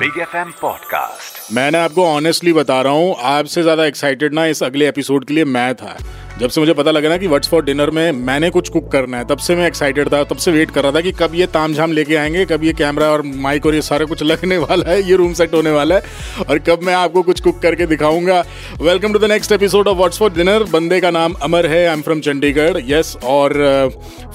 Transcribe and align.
Big 0.00 0.18
F 0.18 0.36
M 0.36 0.52
podcast 0.60 1.52
मैंने 1.52 1.78
आपको 1.78 2.04
honestly 2.06 2.52
बता 2.52 2.80
रहा 2.82 2.92
हूँ, 2.92 3.14
आपसे 3.20 3.62
ज़्यादा 3.62 3.84
एक्साइटेड 3.84 4.34
ना 4.34 4.44
इस 4.46 4.62
अगले 4.62 4.88
एपिसोड 4.88 5.24
के 5.24 5.34
लिए 5.34 5.44
मैं 5.46 5.74
था। 5.74 5.96
जब 6.40 6.48
से 6.48 6.60
मुझे 6.60 6.72
पता 6.72 6.90
लगा 6.90 7.08
ना 7.08 7.16
कि 7.16 7.26
व्हाट्स 7.26 7.48
फॉर 7.48 7.64
डिनर 7.64 7.90
में 7.90 8.12
मैंने 8.12 8.48
कुछ 8.50 8.68
कुक 8.68 8.90
करना 8.92 9.18
है, 9.18 9.24
तब 9.24 9.38
से 9.38 9.54
मैं 9.56 9.66
एक्साइटेड 9.66 10.08
था, 10.12 10.22
तब 10.24 10.36
से 10.36 10.50
वेट 10.50 10.70
कर 10.70 10.82
रहा 10.82 10.92
था 10.92 11.00
कि 11.00 11.12
कब 11.12 11.34
ये 11.34 11.46
ताम 11.46 11.74
झाम 11.74 11.92
लेके 11.92 12.16
आएँगे, 12.16 12.44
कब 12.44 12.64
ये 12.64 12.72
कैमरा 12.72 13.06
और 13.06 13.22
माइक 13.22 13.66
और 13.66 13.74
ये 13.74 13.82
सारा 13.82 14.04
कुछ 14.04 14.22
लगने 14.22 14.58
वाला 14.64 14.90
है, 14.90 15.02
ये 15.02 15.16
रूम 15.16 15.32
सेट 15.32 15.54
होने 15.54 15.70
वाला 15.70 15.94
है, 15.94 16.02
और 16.48 16.58
कब 16.58 16.82
मैं 16.82 16.94
आपको 16.94 17.22
कुछ 17.22 17.40
कुक 17.40 17.58
करके 17.58 17.86
दिखाऊँगा। 17.86 18.40
Welcome 18.80 19.12
to 19.12 19.18
the 19.18 19.30
next 19.32 19.52
episode 19.52 19.88
of 19.88 19.96
what's 19.96 20.18
for 20.18 20.32
dinner 20.32 20.64
बंदे 20.72 21.00
का 21.00 21.10
नाम 21.10 21.34
अमर 21.42 21.66
है 21.66 21.86
I 21.86 21.92
am 21.92 22.02
from 22.02 22.20
Chandigarh 22.20 22.80
yes 22.86 23.16
और 23.24 23.58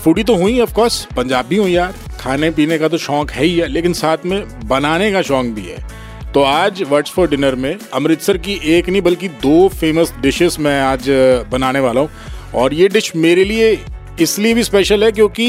फूडी 0.03 0.23
तो 0.23 0.35
हुई 0.35 0.59
ऑफकोर्स 0.59 1.03
पंजाब 1.17 1.45
भी 1.45 1.57
हुई 1.57 1.71
यार। 1.71 1.95
खाने 2.19 2.49
पीने 2.51 2.77
का 2.77 2.87
तो 2.87 2.97
शौक 2.97 3.31
है 3.31 3.45
ही 3.45 3.57
है, 3.57 3.67
लेकिन 3.67 3.93
साथ 3.95 4.25
में 4.25 4.67
बनाने 4.67 5.11
का 5.11 5.21
शौक 5.23 5.45
भी 5.45 5.61
है। 5.61 6.04
तो 6.35 6.41
आज 6.43 6.81
वर्ड्स 6.83 7.11
फॉर 7.11 7.29
डिनर 7.29 7.55
में 7.55 7.77
अमृतसर 7.93 8.37
की 8.37 8.53
एक 8.69 8.87
नहीं 8.89 9.01
बल्कि 9.01 9.27
दो 9.41 9.67
फ़ेमस 9.71 10.11
डिशेस 10.21 10.57
मैं 10.59 10.79
आज 10.81 11.05
बनाने 11.51 11.79
वाला 11.79 12.01
हूँ। 12.01 12.09
और 12.55 12.73
ये 12.73 12.87
डिश 12.87 13.11
मेरे 13.15 13.43
लिए 13.43 13.71
इसलिए 14.21 14.53
भी 14.53 14.63
स्पेशल 14.63 15.03
है 15.03 15.11
क्योंकि 15.11 15.47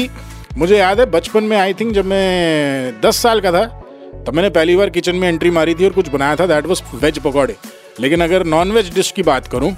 मुझे 0.57 0.77
याद 0.77 0.99
है 0.99 1.05
बचपन 1.11 1.43
में 1.43 1.57
आई 1.57 1.73
थिंक 1.73 1.93
जब 1.93 2.05
मैं 2.05 3.01
दस 3.01 3.17
साल 3.23 3.41
का 3.41 3.51
था, 3.51 3.65
तब 4.27 4.33
मैंने 4.33 4.49
पहली 4.49 4.75
बार 4.75 4.89
किचन 4.89 5.15
में 5.15 5.27
एंट्री 5.27 5.49
मारी 5.51 5.75
थी 5.75 5.85
और 5.85 5.91
कुछ 5.93 6.09
बनाया 6.09 6.35
था 6.35 6.45
दैट 6.47 6.65
वॉज़ 6.65 6.81
वेज 6.95 7.19
पकौड़े। 7.19 7.55
लेकिन 7.99 8.23
अगर 8.23 8.45
नॉन 8.45 8.71
वेज 8.71 8.93
डिश 8.95 9.11
की 9.11 9.23
बात 9.23 9.47
करूँ 9.47 9.75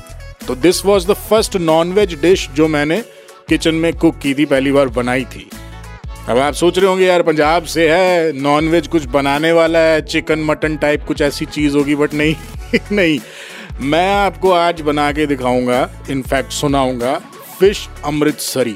तो 0.47 0.55
this 0.57 0.85
was 0.85 1.07
the 1.07 1.13
first 1.29 1.57
non 1.57 1.93
veg 1.93 2.13
dish 2.21 2.47
जो 2.55 2.67
मैंने 2.67 3.01
किचन 3.49 3.75
में 3.75 3.93
कुक 3.95 4.19
की 4.19 4.33
थी, 4.33 4.45
पहली 4.45 4.71
बार 4.71 4.87
बनाई 4.89 5.25
थी। 5.25 5.49
अब 6.29 6.37
आप 6.37 6.53
सोच 6.53 6.77
रहे 6.79 6.87
होंगे, 6.87 7.05
यार, 7.05 7.21
पंजाब 7.21 7.63
से 7.63 7.87
है 7.89 8.31
नॉन 8.41 8.67
वेज 8.67 8.87
कुछ 8.87 9.05
बनाने 9.05 9.51
वाला 9.51 9.79
है 9.79 10.01
चिकन 10.01 10.39
मटन 10.39 10.75
टाइप 10.77 11.05
कुछ 11.07 11.21
ऐसी 11.21 11.45
चीज़ 11.45 11.77
होगी 11.77 11.95
बट 11.95 12.13
नहीं 12.13 12.35
नहीं। 12.91 13.19
मैं 13.81 14.13
आपको 14.13 14.51
आज 14.51 14.81
बना 14.81 15.11
के 15.11 15.25
दिखाऊँगा 15.25 15.89
इनफैक्ट 16.09 16.51
सुनाऊँगा 16.51 17.15
फ़िश 17.59 17.87
अमृतसरी। 18.05 18.75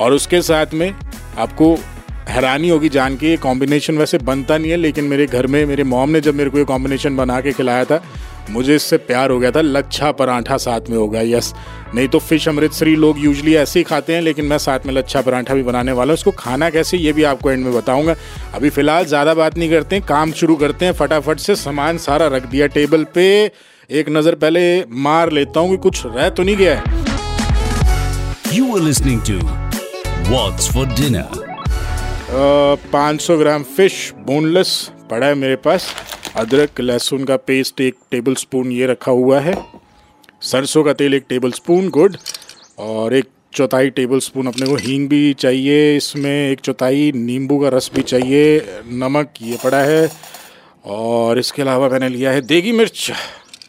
और 0.00 0.12
उसके 0.12 0.42
साथ 0.42 0.74
में 0.74 0.94
आपको 1.38 1.74
हैरानी 2.28 2.68
होगी 2.68 2.88
जान 2.88 3.16
के, 3.16 3.26
ये 3.26 3.36
कॉम्बिनेशन 3.36 3.98
वैसे 3.98 4.18
बनता 4.18 4.58
नहीं 4.58 4.70
है, 4.70 4.76
लेकिन 4.76 5.04
मेरे 5.04 5.26
घर 5.26 5.46
में, 5.46 5.64
मेरे 5.66 5.84
मॉम 5.84 6.10
ने 6.10 6.20
जब 6.20 6.34
मेरे 6.34 6.50
को 6.50 6.58
ये 6.58 6.64
कॉम्बिनेशन 6.64 7.16
बना 7.16 7.40
के 7.40 7.52
खिलाया 7.52 7.84
था 7.84 8.02
मुझे 8.50 8.74
इससे 8.76 8.96
प्यार 8.98 9.30
हो 9.30 9.38
गया 9.38 9.50
था 9.50 9.60
लच्छा 9.60 10.10
पराठा 10.12 10.56
साथ 10.56 10.88
में 10.90 10.96
हो 10.96 11.08
गया 11.08 11.22
यस। 11.36 11.52
नहीं 11.94 12.08
तो 12.08 12.18
फ़िश 12.18 12.48
अमृतसरी 12.48 12.94
लोग 12.96 13.18
यूजली 13.18 13.54
ऐसे 13.56 13.78
ही 13.80 13.84
खाते 13.84 14.14
हैं 14.14 14.20
लेकिन 14.22 14.44
मैं 14.44 14.58
साथ 14.58 14.86
में 14.86 14.92
लच्छा 14.94 15.20
पराठा 15.22 15.54
भी 15.54 15.62
बनाने 15.62 15.92
वाला 15.92 16.12
हूँ। 16.12 16.14
उसको 16.14 16.30
खाना 16.38 16.70
कैसे 16.70 16.96
ये 16.98 17.12
भी 17.12 17.22
आपको 17.24 17.50
एंड 17.50 17.64
में 17.64 17.72
बताऊँगा। 17.74 18.14
अभी 18.54 18.70
फ़िलहाल 18.70 19.04
ज़्यादा 19.06 19.34
बात 19.34 19.58
नहीं 19.58 19.70
करते 19.70 19.96
हैं 19.96 20.04
काम 20.06 20.32
शुरू 20.32 20.56
करते 20.56 20.84
हैं 20.84 20.92
फटाफट 20.94 21.38
से 21.38 21.56
सामान 21.56 21.98
सारा 21.98 22.26
रख 22.36 22.46
दिया 22.46 22.66
टेबल 22.68 23.04
पे। 23.14 23.28
एक 23.90 24.08
नज़र 24.08 24.34
पहले 24.36 24.84
मार 25.02 25.30
लेता 25.32 25.60
हूँ 25.60 25.70
कि 25.70 25.76
कुछ 25.82 26.02
रह 26.06 26.28
तो 26.30 26.42
नहीं 26.42 26.56
गया 26.56 26.78
है। 26.78 27.06
You 28.52 28.66
are 28.74 28.82
listening 28.82 29.18
to 29.24 29.38
What's 30.28 30.68
for 30.74 30.84
Dinner. 30.98 31.26
पाँच 32.92 33.20
सौ 33.20 33.36
ग्राम 33.38 33.62
फ़िश 33.76 34.12
बोनलेस 34.26 34.70
पड़ा 35.10 35.26
है 35.26 35.34
मेरे 35.34 35.56
पास। 35.56 35.94
अदरक, 36.36 36.80
लहसुन 36.80 37.24
का 37.24 37.36
पेस्ट 37.36 37.80
एक 37.80 37.94
टेबल 38.10 38.34
स्पून 38.34 38.72
ये 38.72 38.86
रखा 38.86 39.12
हुआ 39.12 39.40
है। 39.40 39.54
सरसों 40.42 40.84
का 40.84 40.92
तेल 40.92 41.14
एक 41.14 41.24
टेबल 41.28 41.52
स्पून 41.52 41.88
गुड 41.88 42.16
और 42.78 43.14
एक 43.14 43.24
चौथाई 43.54 43.90
टेबल 43.90 44.18
स्पून 44.18 44.46
अपने 44.46 44.66
को 44.66 44.76
हींग 44.76 45.08
भी 45.08 45.32
चाहिए। 45.34 45.96
इसमें 45.96 46.50
एक 46.50 46.60
चौथाई 46.60 47.12
नींबू 47.14 47.58
का 47.58 47.68
रस 47.68 47.90
भी 47.94 48.02
चाहिए। 48.02 48.58
नमक 48.92 49.34
ये 49.42 49.58
पड़ा 49.64 49.80
है। 49.82 50.10
और 50.86 51.38
इसके 51.38 51.62
अलावा 51.62 51.88
मैंने 51.88 52.08
लिया 52.08 52.30
है 52.30 52.40
देगी 52.40 52.72
मिर्च। 52.72 53.10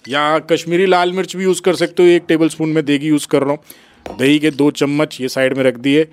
या 0.10 0.40
कश्मीरी 0.40 0.86
लाल 0.86 1.14
मिर्च 1.14 1.36
भी 1.36 1.44
यूज़ 1.44 1.62
कर 1.62 1.76
सकते 1.76 2.04
हो। 2.04 2.10
एक 2.10 2.24
टेबल 2.28 2.50
स्पून 2.50 2.70
में 2.70 2.86
देगी 2.86 3.08
यूज़ 3.08 3.28
कर 3.28 3.44
रहा 3.44 3.52
हूँ। 3.52 4.18
दही 4.20 4.40
के 4.40 4.52
दो 4.52 4.72
चम्मच 4.72 5.18
ये 5.22 5.30
साइड 5.30 5.58
में 5.58 5.64
रख 5.64 5.78
दिए। 5.78 6.08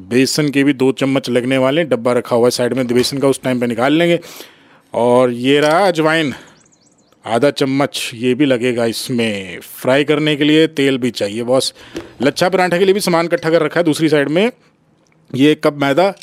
बेसन 0.00 0.48
के 0.48 0.64
भी 0.64 0.72
दो 0.72 0.92
चम्मच 0.92 1.30
लगने 1.30 1.58
वाले 1.58 1.84
डब्बा 1.84 2.12
रखा 2.12 2.36
हुआ 2.36 2.46
है 2.46 2.50
साइड 2.50 2.74
में। 2.74 2.86
बेसन 2.86 3.18
का 3.18 3.28
उस 3.28 3.40
टाइम 3.42 3.60
पे 3.60 3.66
निकाल 3.66 3.92
लेंगे। 3.92 4.20
और 4.94 5.30
ये 5.30 5.60
रहा 5.60 5.86
अजवाइन। 5.86 6.34
आधा 7.26 7.50
चम्मच 7.50 8.10
ये 8.14 8.34
भी 8.34 8.44
लगेगा 8.44 8.84
इसमें। 8.84 9.60
फ्राई 9.60 10.04
करने 10.04 10.36
के 10.36 10.44
लिए 10.44 10.66
तेल 10.66 10.98
भी 10.98 11.10
चाहिए, 11.10 11.42
बॉस। 11.42 11.74
लच्छा 12.22 12.48
पराठा 12.48 12.78
के 12.78 12.84
लिए 12.84 12.94
भी 12.94 13.00
सामान 13.00 13.24
इकट्ठा 13.24 13.50
कर 13.50 13.62
रखा 13.62 13.80
है 13.80 13.84
दूसरी 13.84 14.08
साइड 14.08 14.28
में। 14.28 14.52
ये 15.34 15.52
एक 15.52 15.66
कप 15.66 15.74
मैदा, 15.74 16.14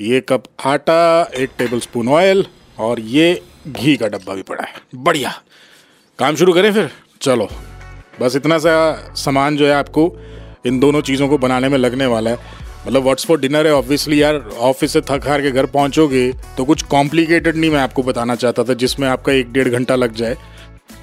ये 0.00 0.20
कप 0.20 0.44
आटा, 0.64 1.30
एक 1.36 1.50
टेबल 1.58 1.80
स्पून 1.80 2.08
ऑयल 2.08 2.46
और 2.78 3.00
ये 3.00 3.42
घी 3.68 3.96
का 3.96 4.08
डब्बा 4.08 4.34
भी 4.34 4.42
पड़ा 4.42 4.64
है। 4.64 4.74
बढ़िया। 4.94 5.42
काम 6.18 6.36
शुरू 6.36 6.52
करें 6.52 6.72
फिर। 6.72 6.90
चलो। 7.20 7.48
बस 8.20 8.36
इतना 8.36 8.58
सा 8.58 8.92
सामान 9.16 9.56
जो 9.56 9.66
है 9.66 9.72
आपको 9.72 10.16
इन 10.66 10.80
दोनों 10.80 11.00
चीज़ों 11.00 11.28
को 11.28 11.38
बनाने 11.38 11.68
में 11.68 11.78
लगने 11.78 12.06
वाला 12.06 12.30
है। 12.30 12.38
मतलब 12.86 13.02
व्हाट्स 13.02 13.26
फॉर 13.26 13.40
डिनर 13.40 13.66
है 13.66 13.72
ऑब्वियसली 13.74 14.22
यार 14.22 14.36
ऑफ़िस 14.60 14.92
से 14.92 15.00
थक 15.00 15.26
हार 15.28 15.42
के 15.42 15.50
घर 15.50 15.66
पहुंचोगे 15.68 16.30
तो 16.56 16.64
कुछ 16.64 16.82
कॉम्प्लिकेटेड 16.84 17.56
नहीं 17.56 17.70
मैं 17.70 17.80
आपको 17.80 18.02
बताना 18.02 18.34
चाहता 18.34 18.64
था, 18.64 18.74
जिसमें 18.74 19.08
आपका 19.08 19.32
एक 19.32 19.52
डेढ़ 19.52 19.68
घंटा 19.68 19.94
लग 19.96 20.14
जाए। 20.14 20.36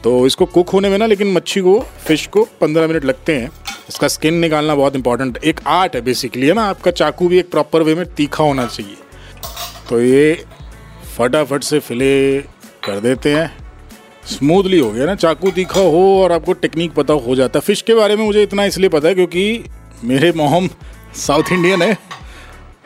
तो 0.04 0.26
इसको 0.28 0.46
कुक 0.46 0.70
होने 0.70 0.90
में 0.90 0.98
ना, 0.98 1.06
लेकिन 1.06 1.32
मच्छी 1.34 1.62
को 1.62 1.80
फ़िश 2.08 2.26
को 2.28 2.48
पंद्रह 2.62 2.88
मिनट 2.88 3.06
लगते 3.06 3.36
हैं। 3.38 3.50
इसका 3.90 4.08
स्किन 4.08 4.34
निकालना 4.34 4.76
बहुत 4.76 4.96
इंपॉर्टेंट 4.96 5.38
एक 5.44 5.60
आर्ट 5.68 5.96
है 5.96 6.02
बेसिकली 6.02 6.48
है 6.48 6.54
ना? 6.54 6.64
आपका 6.64 6.92
चाकू 6.92 7.28
भी 7.28 7.40
एक 7.40 7.50
प्रॉपर 7.52 7.84
वे 7.84 7.96
में 7.96 8.06
तीखा 8.16 8.44
होना 8.44 8.66
चाहिए। 8.66 8.96
तो 9.90 10.02
ये 10.02 10.46
फटाफट 11.18 11.64
से 11.64 11.80
फिले 11.80 12.40
कर 12.84 13.00
देते 13.00 13.34
हैं। 13.34 13.52
स्मूथली 14.28 14.80
हो 14.80 14.92
गया 14.92 15.06
ना, 15.06 15.16
चाकू 15.16 15.52
तीखा 15.52 15.82
हो 15.82 16.22
और 16.24 16.32
आपको 16.32 16.54
टेक्निक 16.56 16.94
पता 16.94 17.14
हो 17.16 17.36
जाता 17.36 17.60
है। 17.60 17.62
फ़िश 17.62 17.82
के 17.82 17.94
बारे 17.96 18.16
में 18.16 18.24
मुझे 18.26 18.44
इतना 18.44 18.66
इसलिए 18.66 18.90
पता 18.90 19.08
है, 19.08 19.16
क्योंकि 19.16 19.64
मेरे 20.04 20.32
मोहम 20.36 20.70
साउथ 21.18 21.52
इंडियन 21.52 21.82
है 21.82 21.98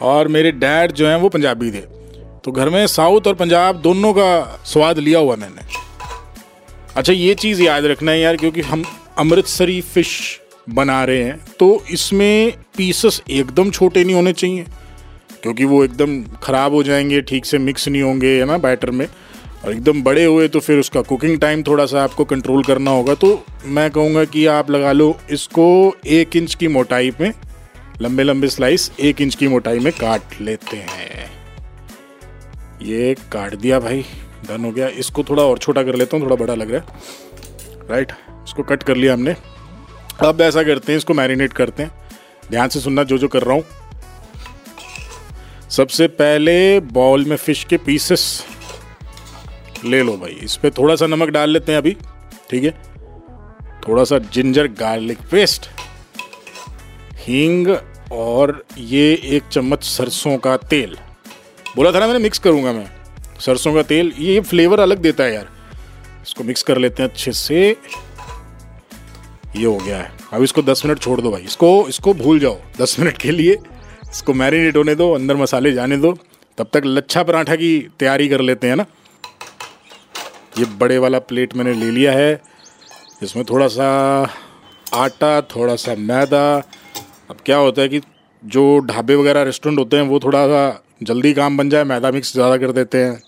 और 0.02 0.28
मेरे 0.28 0.52
डैड 0.54 0.92
जो 0.92 1.08
हैं 1.08 1.16
वो 1.16 1.30
पंजाबी 1.30 1.72
थे। 1.72 1.82
तो 2.40 2.52
घर 2.52 2.70
में 2.70 2.86
साउथ 2.88 3.28
और 3.28 3.34
पंजाब 3.36 3.82
दोनों 3.82 4.14
का 4.14 4.62
स्वाद 4.66 5.00
लिया 5.00 5.20
हुआ 5.20 5.36
मैंने। 5.36 5.62
अच्छा 6.96 7.14
ये 7.14 7.34
चीज़ 7.36 7.62
याद 7.62 7.86
रखना 7.86 8.12
है 8.12 8.20
यार, 8.20 8.38
क्योंकि 8.38 8.62
हम 8.62 8.84
अमृतसरी 9.18 9.80
फ़िश 9.84 10.40
बना 10.70 11.04
रहे 11.04 11.24
हैं 11.24 11.38
तो 11.60 11.84
इसमें 11.92 12.54
पीसेस 12.78 13.22
एकदम 13.32 13.70
छोटे 13.72 14.04
नहीं 14.04 14.16
होने 14.16 14.34
चाहिए, 14.34 14.66
क्योंकि 15.44 15.66
वो 15.66 15.84
एकदम 15.84 16.22
ख़राब 16.44 16.74
हो 16.74 16.84
जाएँगे, 16.84 17.22
ठीक 17.22 17.46
से 17.46 17.58
मिक्स 17.60 17.88
नहीं 17.88 18.02
होंगे, 18.02 18.38
है 18.40 18.46
ना 18.46 18.58
बैटर 18.60 18.92
में। 18.92 19.06
और 19.06 19.72
एकदम 19.72 20.02
बड़े 20.04 20.24
हुए 20.26 20.48
तो 20.48 20.60
फिर 20.60 20.80
उसका 20.80 21.02
कुकिंग 21.02 21.40
टाइम 21.40 21.64
थोड़ा 21.64 21.86
सा 21.86 22.04
आपको 22.04 22.26
कंट्रोल 22.26 22.64
करना 22.64 22.92
होगा। 22.92 23.14
तो 23.16 23.46
मैं 23.66 23.90
कहूँगा 23.92 24.24
कि 24.26 24.46
आप 24.48 24.72
लगा 24.72 24.92
लो 24.92 25.16
इसको 25.32 25.96
एक 26.08 26.36
इंच 26.36 26.56
की 26.56 26.68
मोटाई 26.68 27.12
में 27.22 27.32
लंबे 28.04 28.24
लंबे 28.24 28.48
स्लाइस 28.48 28.92
एक 29.00 29.22
इंच 29.22 29.36
की 29.36 29.48
मोटाई 29.48 29.80
में 29.80 29.92
काट 29.94 30.22
लेते 30.42 30.78
हैं। 30.78 31.32
ये 32.82 33.14
काट 33.32 33.56
दिया 33.56 33.80
भाई, 33.80 34.06
डन 34.48 34.66
हो 34.66 34.72
गया। 34.72 34.88
इसको 34.88 35.24
थोड़ा 35.24 35.44
और 35.44 35.58
छोटा 35.58 35.84
कर 35.84 35.96
लेता 35.96 36.18
हूँ, 36.18 36.26
थोड़ा 36.26 36.36
बड़ा 36.36 36.56
लग 36.56 36.72
रहा 36.72 36.82
है। 36.82 37.88
राइट 37.90 38.12
इसको 38.48 38.64
कट 38.64 38.84
कर 38.84 38.96
लिया 38.96 39.14
हमने। 39.14 39.36
अब 40.24 40.42
ऐसा 40.42 40.64
करते 40.64 40.92
हैं, 40.92 40.98
इसको 40.98 41.14
मैरिनेट 41.14 41.54
करते 41.54 41.84
हैं। 41.84 41.92
ध्यान 42.52 42.70
से 42.70 42.80
सुनना 42.80 43.04
जो 43.04 43.18
जो 43.18 43.28
कर 43.28 43.42
रहा 43.42 43.56
हूँ। 43.56 43.64
सबसे 45.70 46.08
पहले 46.08 46.80
बॉल 46.80 47.26
में 47.26 47.36
फ़िश 47.36 47.64
के 47.64 47.78
पीसेस 47.78 48.46
ले 49.86 50.04
लो 50.04 50.18
भाई। 50.18 50.38
इस 50.44 50.56
पर 50.56 50.70
थोड़ा 50.70 50.96
सा 50.96 51.08
नमक 51.08 51.30
डाल 51.30 51.50
लेते 51.50 51.72
हैं 51.72 51.80
अभी, 51.80 51.96
ठीक 52.50 52.64
है? 52.64 52.72
थोड़ा 53.88 54.04
सा 54.04 54.18
जिंजर 54.34 54.68
गार्लिक 54.68 55.20
पेस्ट 55.32 55.70
हींग 57.18 57.68
और 58.14 58.66
ये 58.78 59.22
एक 59.24 59.44
चम्मच 59.52 59.84
सरसों 59.84 60.38
का 60.38 60.58
तेल। 60.58 60.98
बोला 61.76 61.92
था 61.92 62.00
ना 62.00 62.08
मैंने 62.08 62.20
मिक्स 62.20 62.40
करूँगा 62.40 62.74
मैं। 62.74 62.90
सरसों 63.40 63.74
का 63.74 63.84
तेल, 63.84 64.14
ये 64.20 64.40
फ्लेवर 64.40 64.80
अलग 64.80 64.98
देता 64.98 65.24
है 65.24 65.34
यार। 65.34 65.50
इसको 66.28 66.44
मिक्स 66.44 66.64
कर 66.64 66.78
लेते 66.78 67.04
हैं 67.04 67.10
अच्छे 67.10 67.32
से। 67.32 67.78
ये 69.56 69.66
हो 69.66 69.78
गया 69.78 69.98
है। 69.98 70.12
अब 70.34 70.44
इसको 70.44 70.62
10 70.62 70.86
मिनट 70.86 71.00
छोड़ 71.00 71.22
दो 71.22 71.32
भाई। 71.32 71.42
इसको 71.42 71.88
इसको 71.88 72.14
भूल 72.14 72.40
जाओ। 72.40 72.58
10 72.82 73.00
मिनट 73.00 73.18
के 73.18 73.32
लिए 73.32 73.58
इसको 74.10 74.34
मैरिनेट 74.34 74.78
होने 74.78 74.96
दो, 74.96 75.14
अंदर 75.14 75.36
मसाले 75.36 75.72
जाने 75.72 75.98
दो। 75.98 76.18
तब 76.58 76.70
तक 76.74 76.82
लच्छा 76.86 77.24
पराठा 77.24 77.56
की 77.56 77.92
तैयारी 78.00 78.28
कर 78.28 78.42
लेते 78.42 78.68
हैं 78.68 78.76
ना। 78.76 78.86
ये 80.60 80.66
बड़े 80.66 80.98
वाला 80.98 81.20
प्लेट 81.20 81.56
मैंने 81.56 81.74
ले 81.74 81.92
लिया 81.92 82.12
है। 82.12 82.42
इसमें 83.24 83.46
थोड़ा 83.46 83.68
सा 83.68 84.30
आटा, 84.94 85.42
थोड़ा 85.42 85.76
सा 85.76 85.96
मैदा 85.96 86.64
अब 87.30 87.38
क्या 87.46 87.58
होता 87.58 87.82
है 87.82 87.90
कि 87.90 88.02
जो 88.44 88.80
ढाबे 88.86 89.16
वगैरह 89.16 89.44
रेस्टोरेंट 89.44 89.80
होते 89.80 89.98
हैं, 89.98 90.04
वो 90.04 90.20
थोड़ा 90.20 90.46
सा 90.48 90.84
जल्दी 91.04 91.34
काम 91.34 91.58
बन 91.58 91.70
जाए, 91.70 91.84
मैदा 91.86 92.12
मिक्स 92.12 92.34
ज़्यादा 92.34 92.58
कर 92.58 92.72
देते 92.72 92.98
हैं, 92.98 93.22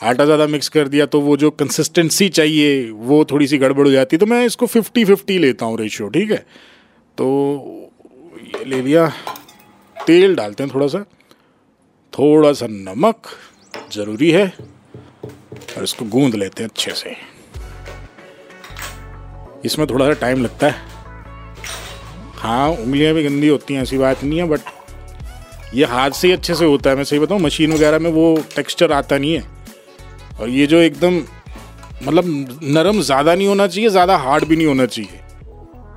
आटा 0.00 0.24
ज़्यादा 0.24 0.46
मिक्स 0.46 0.68
कर 0.68 0.88
दिया 0.88 1.06
तो 1.06 1.20
वो 1.20 1.36
जो 1.36 1.50
कंसिस्टेंसी 1.52 2.28
चाहिए, 2.30 2.90
वो 2.90 3.24
थोड़ी 3.30 3.46
सी 3.46 3.58
गड़बड़ 3.58 3.86
हो 3.86 3.92
जाती 3.92 4.16
है। 4.16 4.18
तो 4.18 4.26
मैं 4.26 4.44
इसको 4.46 4.66
फिफ्टी 4.66 5.04
फिफ्टी 5.04 5.38
लेता 5.38 5.66
हूँ 5.66 5.78
रेशियो 5.78 6.08
ठीक 6.08 6.30
है? 6.30 6.44
तो 7.18 7.92
ये 8.36 8.64
ले 8.64 8.80
लिया, 8.82 9.06
तेल 9.96 10.34
डालते 10.36 10.62
हैं 10.62 10.74
थोड़ा 10.74 10.86
सा 10.86 11.04
थोड़ा 12.12 12.52
सा 12.52 12.66
नमक 12.68 13.26
ज़रूरी 13.92 14.30
है, 14.30 14.46
और 15.76 15.82
इसको 15.82 16.04
गूंद 16.06 16.34
लेते 16.34 16.62
हैं 16.62 16.70
अच्छे 16.70 16.94
से। 16.94 17.16
इसमें 19.64 19.86
थोड़ा 19.86 20.06
सा 20.06 20.12
टाइम 20.20 20.42
लगता 20.42 20.66
है। 20.66 20.89
हाँ 22.40 22.68
उंगलियाँ 22.70 23.14
भी 23.14 23.22
गंदी 23.22 23.48
होती 23.48 23.74
हैं, 23.74 23.82
ऐसी 23.82 23.98
बात 23.98 24.22
नहीं 24.24 24.38
है 24.38 24.44
बट 24.48 24.60
ये 25.74 25.84
हाथ 25.86 26.10
से 26.10 26.26
ही 26.26 26.32
अच्छे 26.32 26.54
से 26.54 26.64
होता 26.64 26.90
है। 26.90 26.96
मैं 26.96 27.04
सही 27.04 27.18
बताऊँ 27.18 27.40
मशीन 27.40 27.72
वगैरह 27.72 27.98
में 27.98 28.10
वो 28.12 28.36
टेक्सचर 28.56 28.92
आता 28.92 29.18
नहीं 29.18 29.34
है। 29.34 29.44
और 30.40 30.48
ये 30.48 30.66
जो 30.66 30.78
एकदम 30.80 31.18
मतलब 32.02 32.58
नरम 32.64 33.00
ज़्यादा 33.00 33.34
नहीं 33.34 33.48
होना 33.48 33.66
चाहिए, 33.66 33.88
ज़्यादा 33.90 34.16
हार्ड 34.18 34.44
भी 34.44 34.56
नहीं 34.56 34.66
होना 34.66 34.86
चाहिए। 34.86 35.20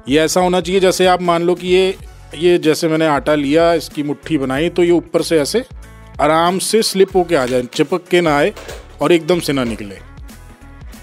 ये 0.07 0.19
ऐसा 0.21 0.41
होना 0.41 0.61
चाहिए, 0.61 0.79
जैसे 0.81 1.05
आप 1.07 1.21
मान 1.21 1.43
लो 1.43 1.55
कि 1.55 1.67
ये 1.67 1.95
ये 2.35 2.57
जैसे 2.57 2.87
मैंने 2.87 3.07
आटा 3.07 3.35
लिया, 3.35 3.73
इसकी 3.73 4.03
मुट्ठी 4.03 4.37
बनाई 4.37 4.69
तो 4.69 4.83
ये 4.83 4.91
ऊपर 4.91 5.21
से 5.21 5.39
ऐसे 5.39 5.63
आराम 6.21 6.57
से 6.59 6.81
स्लिप 6.83 7.15
होके 7.15 7.35
आ 7.35 7.45
जाए, 7.45 7.61
चिपक 7.65 8.07
के 8.09 8.21
ना 8.21 8.35
आए 8.37 8.53
और 9.01 9.11
एकदम 9.11 9.39
से 9.39 9.53
ना 9.53 9.63
निकले। 9.63 9.97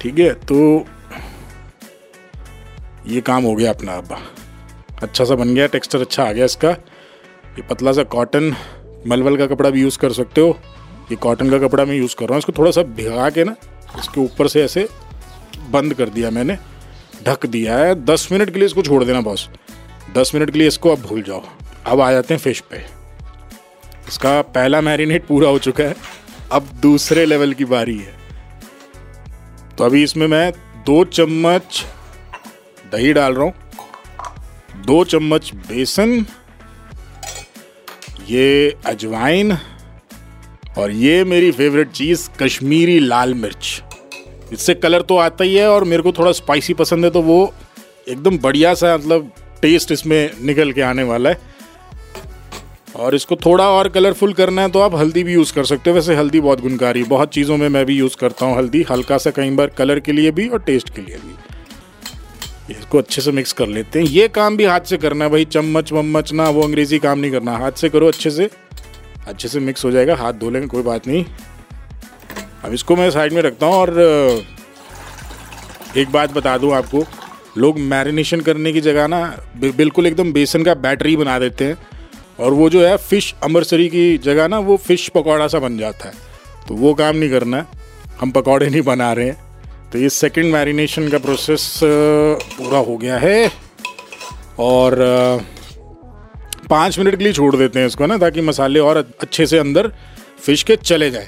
ठीक 0.00 0.18
है 0.18 0.32
तो 0.42 0.86
ये 3.06 3.20
काम 3.22 3.44
हो 3.44 3.54
गया 3.54 3.72
अपना 3.72 3.92
अब। 3.94 4.16
अच्छा 5.02 5.24
सा 5.24 5.34
बन 5.34 5.54
गया 5.54 5.66
टेक्सचर 5.66 6.00
अच्छा 6.00 6.24
आ 6.24 6.32
गया 6.32 6.44
इसका। 6.44 6.70
ये 6.70 7.62
पतला 7.70 7.92
सा 7.92 8.02
कॉटन 8.06 8.54
मलवल 9.06 9.36
का 9.36 9.46
कपड़ा 9.46 9.70
भी 9.70 9.80
यूज़ 9.82 9.98
कर 9.98 10.12
सकते 10.12 10.40
हो। 10.40 10.56
ये 11.10 11.16
कॉटन 11.18 11.50
का 11.50 11.58
कपड़ा 11.58 11.84
मैं 11.84 11.94
यूज़ 11.94 12.14
कर 12.16 12.24
रहा 12.24 12.34
हूँ, 12.34 12.38
इसको 12.38 12.52
थोड़ा 12.52 12.70
सा 12.70 12.82
भिगा 12.82 13.30
के 13.30 13.44
ना, 13.44 13.54
इसके 13.98 14.20
ऊपर 14.20 14.48
से 14.48 14.62
ऐसे 14.64 14.88
बंद 15.70 15.94
कर 15.94 16.08
दिया 16.08 16.30
मैंने, 16.30 16.56
ढक 17.26 17.46
दिया 17.46 17.78
है। 17.78 17.94
दस 18.04 18.28
मिनट 18.32 18.50
के 18.50 18.58
लिए 18.58 18.66
इसको 18.66 18.82
छोड़ 18.82 19.02
देना 19.04 19.20
बॉस 19.20 19.48
दस 20.16 20.30
मिनट 20.34 20.50
के 20.50 20.58
लिए 20.58 20.68
इसको 20.68 20.90
अब 20.90 21.00
भूल 21.00 21.22
जाओ। 21.22 21.42
अब 21.86 22.00
आ 22.00 22.10
जाते 22.12 22.34
हैं 22.34 22.40
फ़िश 22.40 22.60
पे। 22.60 22.84
इसका 24.08 24.40
पहला 24.44 24.80
मैरिनेट 24.80 25.26
पूरा 25.26 25.48
हो 25.48 25.58
चुका 25.58 25.84
है। 25.84 25.94
अब 26.52 26.68
दूसरे 26.82 27.24
लेवल 27.26 27.52
की 27.52 27.64
बारी 27.66 27.96
है। 27.98 28.14
तो 29.78 29.84
अभी 29.84 30.02
इसमें 30.04 30.26
मैं 30.26 30.50
दो 30.86 31.04
चम्मच 31.06 31.84
दही 32.92 33.12
डाल 33.12 33.34
रहा 33.34 33.44
हूँ। 33.44 33.54
दो 34.80 35.02
चम्मच 35.04 35.50
बेसन, 35.68 36.24
ये 38.28 38.76
अजवाइन 38.86 39.56
और 40.78 40.90
ये 40.92 41.22
मेरी 41.24 41.50
फेवरेट 41.52 41.90
चीज़, 41.90 42.28
कश्मीरी 42.40 42.98
लाल 42.98 43.34
मिर्च। 43.34 43.82
इससे 44.52 44.74
कलर 44.76 45.02
तो 45.02 45.16
आता 45.18 45.44
ही 45.44 45.54
है 45.54 45.68
और 45.70 45.84
मेरे 45.84 46.02
को 46.02 46.12
थोड़ा 46.12 46.32
स्पाइसी 46.32 46.74
पसंद 46.74 47.04
है 47.04 47.10
तो 47.10 47.22
वो 47.22 47.52
एकदम 48.08 48.38
बढ़िया 48.38 48.74
सा 48.74 48.96
मतलब 48.96 49.30
टेस्ट 49.62 49.92
इसमें 49.92 50.30
निकल 50.42 50.72
के 50.72 50.80
आने 50.82 51.02
वाला 51.02 51.30
है। 51.30 51.48
और 52.96 53.14
इसको 53.14 53.36
थोड़ा 53.36 53.68
और 53.70 53.88
कलरफुल 53.88 54.32
करना 54.32 54.62
है 54.62 54.70
तो 54.70 54.80
आप 54.80 54.94
हल्दी 54.94 55.22
भी 55.24 55.32
यूज़ 55.32 55.52
कर 55.54 55.64
सकते 55.64 55.90
हो। 55.90 55.94
वैसे 55.96 56.14
हल्दी 56.14 56.40
बहुत 56.40 56.60
गुणकारी 56.60 57.02
बहुत 57.04 57.32
चीज़ों 57.34 57.56
में 57.56 57.68
मैं 57.68 57.84
भी 57.86 57.96
यूज़ 57.96 58.16
करता 58.16 58.46
हूँ 58.46 58.56
हल्दी, 58.56 58.82
हल्का 58.90 59.18
सा 59.18 59.30
कई 59.30 59.50
बार 59.50 59.66
कलर 59.78 60.00
के 60.00 60.12
लिए 60.12 60.30
भी 60.30 60.48
और 60.48 60.62
टेस्ट 60.62 60.94
के 60.96 61.02
लिए 61.02 61.16
भी। 61.16 61.34
इसको 62.70 62.98
अच्छे 62.98 63.22
से 63.22 63.32
मिक्स 63.32 63.52
कर 63.52 63.66
लेते 63.66 63.98
हैं। 63.98 64.06
ये 64.06 64.28
काम 64.28 64.56
भी 64.56 64.64
हाथ 64.64 64.80
से 64.80 64.96
करना 64.96 65.24
है 65.24 65.30
भाई, 65.30 65.44
चम्मच, 65.44 65.92
वम्मच 65.92 66.32
ना, 66.32 66.48
वो 66.48 66.62
अंग्रेज़ी 66.62 66.98
काम 66.98 67.18
नहीं 67.18 67.30
करना। 67.30 67.56
हाथ 67.56 67.72
से 67.72 67.88
करो 67.88 68.08
अच्छे 68.08 68.30
से। 68.30 68.50
अच्छे 69.26 69.48
से 69.48 69.60
मिक्स 69.60 69.84
हो 69.84 69.90
जाएगा, 69.90 70.16
हाथ 70.16 70.32
धो 70.32 70.50
लेंगे, 70.50 70.68
कोई 70.68 70.82
बात 70.82 71.06
नहीं। 71.06 71.24
अब 72.64 72.72
इसको 72.72 72.96
मैं 72.96 73.10
साइड 73.10 73.32
में 73.32 73.42
रखता 73.42 73.66
हूँ 73.66 73.74
और, 73.74 73.90
एक 75.96 76.10
बात 76.12 76.32
बता 76.32 76.58
दूँ 76.58 76.72
आपको। 76.72 77.04
लोग 77.58 77.78
मैरिनेशन 77.78 78.40
करने 78.40 78.72
की 78.72 78.80
जगह 78.80 79.06
ना 79.06 79.38
बिल्कुल 79.56 80.06
एकदम 80.06 80.32
बेसन 80.32 80.62
का 80.62 80.74
बैटरी 80.74 81.16
बना 81.16 81.38
देते 81.38 81.64
हैं। 81.64 81.76
और 82.40 82.52
वो 82.52 82.70
जो 82.70 82.86
है 82.86 82.96
फ़िश 82.96 83.34
अमरसरी 83.42 83.88
की 83.88 84.18
जगह 84.18 84.48
ना, 84.48 84.58
वो 84.58 84.76
फ़िश 84.76 85.08
पकौड़ा 85.08 85.46
सा 85.48 85.58
बन 85.58 85.78
जाता 85.78 86.08
है। 86.08 86.14
तो 86.68 86.74
वो 86.74 86.94
काम 86.94 87.16
नहीं 87.16 87.30
करना 87.30 87.66
हम 88.20 88.30
पकौड़े 88.30 88.70
नहीं 88.70 88.82
बना 88.82 89.12
रहे 89.12 89.26
हैं। 89.26 89.49
तो 89.92 89.98
ये 89.98 90.08
सेकंड 90.08 90.52
मैरिनेशन 90.52 91.08
का 91.08 91.18
प्रोसेस 91.18 91.80
पूरा 91.84 92.78
हो 92.78 92.96
गया 92.96 93.18
है। 93.18 93.50
और 94.58 94.96
पाँच 96.70 96.98
मिनट 96.98 97.16
के 97.16 97.24
लिए 97.24 97.32
छोड़ 97.32 97.54
देते 97.56 97.78
हैं 97.80 97.86
इसको 97.86 98.06
ना, 98.06 98.18
ताकि 98.18 98.40
मसाले 98.40 98.80
और 98.80 98.96
अच्छे 99.20 99.46
से 99.46 99.58
अंदर 99.58 99.92
फ़िश 100.40 100.62
के 100.62 100.76
चले 100.76 101.10
जाए। 101.10 101.26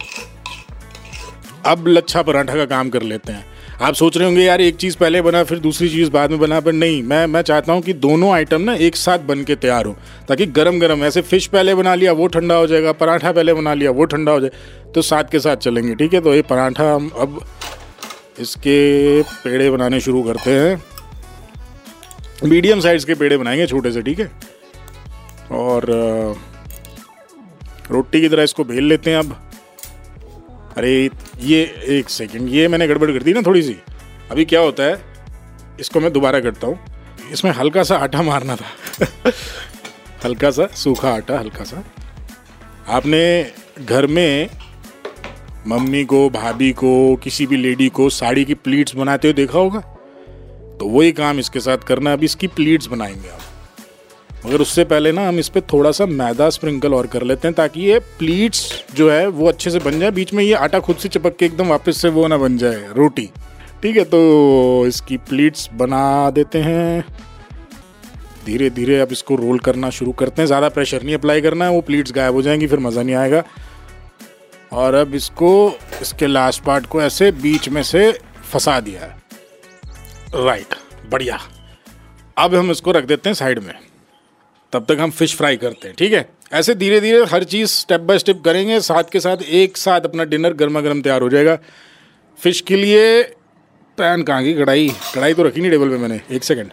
अब 1.66 1.88
लच्छा 1.88 2.22
पराठा 2.22 2.54
का 2.54 2.64
काम 2.66 2.90
कर 2.90 3.02
लेते 3.02 3.32
हैं। 3.32 3.44
आप 3.82 3.94
सोच 3.94 4.16
रहे 4.16 4.26
होंगे, 4.26 4.42
यार, 4.42 4.60
एक 4.60 4.76
चीज़ 4.76 4.96
पहले 4.96 5.22
बना, 5.22 5.42
फिर 5.44 5.58
दूसरी 5.58 5.88
चीज़ 5.88 6.10
बाद 6.10 6.30
में 6.30 6.38
बना, 6.40 6.58
पर 6.60 6.72
नहीं, 6.72 7.02
मैं 7.02 7.26
मैं 7.26 7.42
चाहता 7.42 7.72
हूँ 7.72 7.82
कि 7.82 7.92
दोनों 7.94 8.30
आइटम 8.32 8.60
ना 8.60 8.74
एक 8.76 8.96
साथ 8.96 9.18
बन 9.18 9.42
के 9.44 9.54
तैयार 9.56 9.86
हो, 9.86 9.96
ताकि 10.28 10.46
गरम 10.48 10.78
गरम 10.80 11.04
ऐसे 11.04 11.20
फ़िश 11.22 11.46
पहले 11.46 11.74
बना 11.74 11.94
लिया, 11.94 12.12
वो 12.12 12.26
ठंडा 12.26 12.54
हो 12.54 12.66
जाएगा, 12.66 12.92
पराठा 12.92 13.32
पहले 13.32 13.54
बना 13.54 13.74
लिया, 13.74 13.90
वो 13.90 14.04
ठंडा 14.04 14.32
हो 14.32 14.40
जाए 14.40 14.50
तो 14.94 15.02
साथ 15.02 15.24
के 15.24 15.38
साथ 15.38 15.56
चलेंगे, 15.58 15.94
ठीक 15.94 16.14
है? 16.14 16.20
तो 16.20 16.34
ये 16.34 16.42
पराठा 16.42 16.92
हम 16.94 17.10
अब 17.16 17.40
इसके 18.38 19.22
पेड़े 19.22 19.70
बनाने 19.70 20.00
शुरू 20.00 20.22
करते 20.22 20.50
हैं। 20.50 20.84
मीडियम 22.44 22.80
साइज़ 22.80 23.06
के 23.06 23.14
पेड़े 23.14 23.36
बनाएँगे 23.36 23.66
छोटे 23.66 23.92
से, 23.92 24.02
ठीक 24.02 24.20
है? 24.20 24.30
और 25.52 25.84
रोटी 27.90 28.20
की 28.20 28.28
तरह 28.28 28.42
इसको 28.42 28.64
बेल 28.64 28.84
लेते 28.84 29.10
हैं 29.10 29.18
अब। 29.18 29.50
अरे, 30.76 31.10
ये 31.40 31.80
एक 31.84 32.08
सेकंड, 32.08 32.48
ये 32.48 32.68
मैंने 32.68 32.88
गड़बड़ 32.88 33.12
कर 33.12 33.22
दी 33.22 33.32
ना 33.32 33.42
थोड़ी 33.42 33.62
सी। 33.62 33.76
अभी 34.30 34.44
क्या 34.44 34.60
होता 34.60 34.82
है, 34.82 35.04
इसको 35.80 36.00
मैं 36.00 36.12
दोबारा 36.12 36.40
करता 36.40 36.66
हूँ। 36.66 36.80
इसमें 37.32 37.52
हल्का 37.52 37.82
सा 37.82 37.96
आटा 37.96 38.22
मारना 38.22 38.56
था। 38.56 38.66
हल्का 40.24 40.50
सा 40.50 40.66
सूखा 40.66 41.14
आटा, 41.14 41.38
हल्का 41.38 41.64
सा। 41.64 41.84
आपने 42.88 43.52
घर 43.84 44.06
में 44.06 44.48
मम्मी 45.66 46.04
को, 46.04 46.28
भाभी 46.30 46.70
को, 46.72 47.16
किसी 47.16 47.46
भी 47.46 47.56
लेडी 47.56 47.88
को 47.88 48.08
साड़ी 48.10 48.44
की 48.44 48.54
प्लीट्स 48.54 48.94
बनाते 48.96 49.28
हुए 49.28 49.34
देखा 49.34 49.58
होगा? 49.58 49.80
तो 50.80 50.86
वही 50.88 51.12
काम 51.12 51.38
इसके 51.38 51.60
साथ 51.60 51.78
करना 51.78 52.12
अभी 52.12 52.24
इसकी 52.24 52.46
प्लीट्स 52.48 52.86
बनाएँगे 52.86 53.28
आप 53.28 53.40
मगर 54.46 54.60
उससे 54.60 54.84
पहले 54.84 55.12
ना 55.12 55.26
हम 55.28 55.38
इस 55.38 55.48
पर 55.48 55.60
थोड़ा 55.72 55.90
सा 55.90 56.06
मैदा 56.06 56.48
स्प्रिंकल 56.50 56.94
और 56.94 57.06
कर 57.06 57.22
लेते 57.22 57.48
हैं 57.48 57.54
ताकि 57.54 57.80
ये 57.80 57.98
प्लीट्स 58.18 58.84
जो 58.94 59.10
है, 59.10 59.26
वो 59.26 59.48
अच्छे 59.48 59.70
से 59.70 59.78
बन 59.78 59.98
जाए। 60.00 60.10
बीच 60.10 60.32
में 60.34 60.42
ये 60.44 60.54
आटा 60.54 60.78
खुद 60.80 60.96
से 60.96 61.08
चिपक 61.08 61.36
के 61.36 61.46
एकदम 61.46 61.68
वापस 61.68 62.00
से 62.02 62.08
वो 62.08 62.26
ना 62.28 62.36
बन 62.36 62.56
जाए, 62.58 62.88
रोटी। 62.96 63.28
ठीक 63.82 63.96
है 63.96 64.04
तो 64.04 64.86
इसकी 64.86 65.16
प्लीट्स 65.18 65.68
बना 65.74 66.30
देते 66.30 66.58
हैं। 66.58 67.04
धीरे 68.46 68.70
धीरे 68.70 68.98
अब 69.00 69.12
इसको 69.12 69.34
रोल 69.34 69.58
करना 69.58 69.90
शुरू 69.90 70.12
करते 70.12 70.42
हैं। 70.42 70.46
ज़्यादा 70.46 70.68
प्रेशर 70.68 71.02
नहीं 71.02 71.14
अप्लाई 71.14 71.40
करना 71.40 71.64
है, 71.64 71.70
वो 71.70 71.80
प्लीट्स 71.80 72.12
गायब 72.12 72.34
हो 72.34 72.42
जाएँगी, 72.42 72.66
फिर 72.66 72.78
मज़ा 72.78 73.02
नहीं 73.02 73.16
आएगा। 73.16 73.42
और 74.72 74.94
अब 74.94 75.14
इसको 75.14 75.78
इसके 76.02 76.26
लास्ट 76.26 76.62
पार्ट 76.62 76.86
को 76.86 77.02
ऐसे 77.02 77.30
बीच 77.32 77.68
में 77.68 77.82
से 77.82 78.10
फंसा 78.52 78.78
दिया 78.80 79.00
है। 79.00 80.44
राइट 80.44 80.74
बढ़िया। 81.10 81.38
अब 82.38 82.54
हम 82.54 82.70
इसको 82.70 82.92
रख 82.92 83.04
देते 83.04 83.28
हैं 83.28 83.34
साइड 83.34 83.58
में। 83.58 83.74
तब 84.72 84.84
तक 84.88 85.00
हम 85.00 85.10
फ़िश 85.10 85.34
फ्राई 85.36 85.56
करते 85.56 85.88
हैं 85.88 85.96
ठीक 85.98 86.12
है? 86.12 86.28
ऐसे 86.52 86.74
धीरे 86.74 87.00
धीरे 87.00 87.24
हर 87.24 87.44
चीज़ 87.44 87.70
स्टेप 87.70 88.00
बाय 88.00 88.18
स्टेप 88.18 88.42
करेंगे 88.44 88.80
साथ 88.80 89.10
के 89.12 89.20
साथ 89.20 89.42
एक 89.42 89.76
साथ 89.76 90.00
अपना 90.00 90.24
डिनर 90.24 90.52
गर्मा 90.52 90.80
गर्म 90.80 91.02
तैयार 91.02 91.22
हो 91.22 91.28
जाएगा। 91.28 91.56
फ़िश 92.38 92.60
के 92.60 92.76
लिए 92.76 93.22
पैन 93.98 94.22
कहाँ 94.22 94.44
की? 94.44 94.54
कढ़ाई। 94.54 94.88
कढ़ाई 95.14 95.34
तो 95.34 95.42
रखी 95.42 95.60
नहीं 95.60 95.70
टेबल 95.70 95.88
पे 95.88 95.96
मैंने। 95.96 96.20
एक 96.30 96.44
सेकंड 96.44 96.70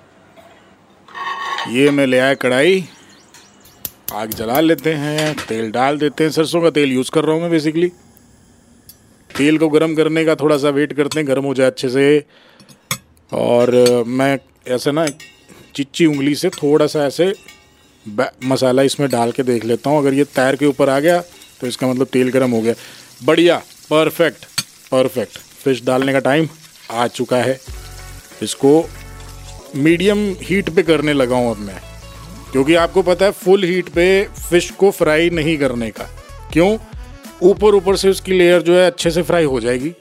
ये 1.70 1.90
मैं 1.92 2.06
ले 2.08 2.20
आया 2.20 2.34
कढ़ाई। 2.34 2.84
आग 4.14 4.30
जला 4.34 4.60
लेते 4.60 4.94
हैं, 4.94 5.34
तेल 5.40 5.70
डाल 5.72 5.98
देते 6.00 6.24
हैं, 6.24 6.32
सरसों 6.32 6.62
का 6.62 6.70
तेल 6.70 6.92
यूज़ 6.92 7.10
कर 7.12 7.24
रहा 7.24 7.34
हूँ 7.34 7.42
मैं 7.42 7.50
बेसिकली 7.52 7.88
तेल 9.30 9.58
को 9.58 9.68
गर्म 9.70 9.94
करने 9.96 10.24
का 10.26 10.36
थोड़ा 10.36 10.58
सा 10.58 10.70
वेट 10.70 10.94
करते 10.94 11.20
हैं, 11.20 11.28
गर्म 11.28 11.44
हो 11.46 11.54
जाए 11.54 11.68
अच्छे 11.68 11.90
से। 11.90 12.26
और 13.32 14.04
मैं 14.08 14.38
ऐसे 14.68 14.92
ना 14.92 15.06
चिच्ची 15.76 16.06
उंगली 16.06 16.34
से 16.36 16.50
थोड़ा 16.52 16.88
सा 16.88 17.06
ऐसे 17.06 17.34
मसाला 18.46 18.82
इसमें 18.82 19.10
डाल 19.10 19.32
के 19.32 19.44
देख 19.44 19.66
लेता 19.66 19.90
हूँ। 19.90 19.98
अगर 19.98 20.14
ये 20.14 20.24
तैर 20.26 20.56
के 20.56 20.66
ऊपर 20.66 20.90
आ 20.90 21.00
गया 21.00 21.20
तो 21.62 21.68
इसका 21.68 21.88
मतलब 21.88 22.08
तेल 22.14 22.30
गर्म 22.32 22.52
हो 22.52 22.62
गया। 22.62 22.74
बढ़िया 23.26 23.58
परफेक्ट 23.90 24.46
परफेक्ट 24.92 25.38
फ़िश 25.64 25.84
डालने 25.86 26.14
का 26.14 26.20
टाइम 26.22 26.48
आ 26.92 27.08
चुका 27.10 27.38
है। 27.38 27.60
इसको 28.44 28.74
मीडियम 29.78 30.26
हीट 30.42 30.70
पे 30.76 30.84
करने 30.84 31.14
लगा 31.14 31.36
हूँ 31.36 31.52
अब 31.52 31.58
मैं। 31.60 31.80
क्योंकि 32.52 32.76
आपको 32.76 33.02
पता 33.02 33.26
है 33.26 33.32
फुल 33.32 33.64
हीट 33.64 33.90
पे 33.90 34.24
फ़िश 34.24 34.72
को 34.72 34.92
फ्राई 34.92 35.30
नहीं 35.30 35.58
करने 35.58 35.90
का। 35.90 36.04
क्यों? 36.54 36.78
ऊपर 37.44 37.76
ऊपर 37.76 37.96
से 37.96 38.10
उसकी 38.10 38.32
लेयर 38.32 38.62
जो 38.62 38.76
है, 38.78 38.88
अच्छे 38.88 39.12
से 39.12 39.22
फ्राई 39.22 39.44
हो 39.44 39.60
जाएगी। 39.60 39.94